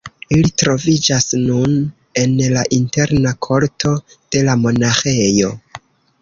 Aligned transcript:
Ili 0.35 0.49
troviĝas 0.61 1.27
nun 1.41 1.75
en 2.21 2.33
la 2.55 2.63
interna 2.79 3.35
korto 3.49 3.93
de 4.37 4.43
la 4.49 4.57
monaĥejo. 4.65 5.55